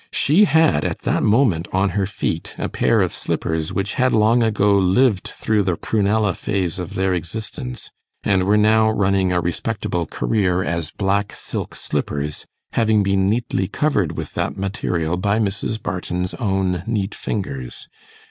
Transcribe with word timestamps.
She 0.11 0.45
had 0.45 0.83
at 0.83 1.01
that 1.01 1.21
moment 1.21 1.67
on 1.71 1.89
her 1.89 2.07
feet 2.07 2.55
a 2.57 2.67
pair 2.69 3.03
of 3.03 3.11
slippers 3.11 3.71
which 3.71 3.93
had 4.01 4.13
long 4.13 4.41
ago 4.41 4.75
lived 4.75 5.27
through 5.27 5.61
the 5.61 5.75
prunella 5.77 6.33
phase 6.35 6.79
of 6.79 6.95
their 6.95 7.13
existence, 7.13 7.91
and 8.23 8.45
were 8.45 8.57
now 8.57 8.89
running 8.89 9.31
a 9.31 9.39
respectable 9.39 10.07
career 10.07 10.63
as 10.63 10.89
black 10.89 11.33
silk 11.33 11.75
slippers, 11.75 12.47
having 12.73 13.03
been 13.03 13.27
neatly 13.29 13.67
covered 13.67 14.17
with 14.17 14.33
that 14.33 14.57
material 14.57 15.17
by 15.17 15.37
Mrs. 15.37 15.79
Barton's 15.79 16.33
own 16.33 16.81
neat 16.87 17.13
fingers. 17.13 17.87